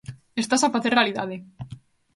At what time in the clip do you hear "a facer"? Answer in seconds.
0.67-0.91